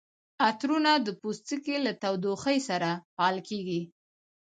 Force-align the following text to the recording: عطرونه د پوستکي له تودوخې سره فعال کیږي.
عطرونه 0.47 0.91
د 1.05 1.07
پوستکي 1.19 1.77
له 1.85 1.91
تودوخې 2.01 2.57
سره 2.69 2.89
فعال 3.13 3.37
کیږي. 3.49 3.81